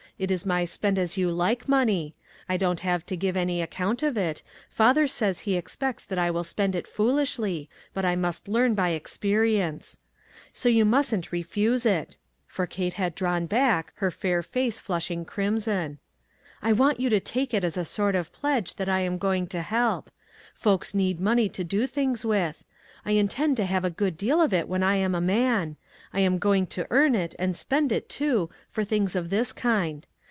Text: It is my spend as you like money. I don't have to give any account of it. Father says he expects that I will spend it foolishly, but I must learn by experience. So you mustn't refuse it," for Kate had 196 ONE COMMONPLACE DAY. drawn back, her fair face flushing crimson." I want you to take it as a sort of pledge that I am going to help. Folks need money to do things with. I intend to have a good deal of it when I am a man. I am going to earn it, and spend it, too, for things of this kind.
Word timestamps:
It 0.19 0.29
is 0.29 0.45
my 0.45 0.65
spend 0.65 0.99
as 0.99 1.17
you 1.17 1.31
like 1.31 1.67
money. 1.67 2.13
I 2.47 2.55
don't 2.55 2.81
have 2.81 3.03
to 3.07 3.17
give 3.17 3.35
any 3.35 3.59
account 3.59 4.03
of 4.03 4.15
it. 4.17 4.43
Father 4.69 5.07
says 5.07 5.39
he 5.39 5.55
expects 5.57 6.05
that 6.05 6.19
I 6.19 6.29
will 6.29 6.43
spend 6.43 6.75
it 6.75 6.85
foolishly, 6.85 7.71
but 7.95 8.05
I 8.05 8.15
must 8.15 8.47
learn 8.47 8.75
by 8.75 8.89
experience. 8.89 9.97
So 10.53 10.69
you 10.69 10.85
mustn't 10.85 11.31
refuse 11.31 11.87
it," 11.87 12.17
for 12.45 12.67
Kate 12.67 12.93
had 12.93 13.19
196 13.19 13.19
ONE 13.19 13.65
COMMONPLACE 13.65 13.89
DAY. 13.89 13.89
drawn 13.89 13.89
back, 13.89 13.93
her 13.95 14.11
fair 14.11 14.43
face 14.43 14.77
flushing 14.77 15.25
crimson." 15.25 15.97
I 16.61 16.71
want 16.71 16.99
you 16.99 17.09
to 17.09 17.19
take 17.19 17.51
it 17.51 17.63
as 17.63 17.75
a 17.75 17.83
sort 17.83 18.13
of 18.13 18.31
pledge 18.31 18.75
that 18.75 18.87
I 18.87 18.99
am 18.99 19.17
going 19.17 19.47
to 19.47 19.63
help. 19.63 20.11
Folks 20.53 20.93
need 20.93 21.19
money 21.19 21.49
to 21.49 21.63
do 21.63 21.87
things 21.87 22.23
with. 22.23 22.63
I 23.03 23.13
intend 23.13 23.57
to 23.57 23.65
have 23.65 23.83
a 23.83 23.89
good 23.89 24.17
deal 24.19 24.39
of 24.39 24.53
it 24.53 24.67
when 24.67 24.83
I 24.83 24.97
am 24.97 25.15
a 25.15 25.19
man. 25.21 25.77
I 26.13 26.19
am 26.19 26.37
going 26.37 26.67
to 26.67 26.85
earn 26.91 27.15
it, 27.15 27.33
and 27.39 27.55
spend 27.57 27.91
it, 27.91 28.07
too, 28.07 28.51
for 28.69 28.83
things 28.83 29.15
of 29.15 29.31
this 29.31 29.51
kind. 29.51 30.05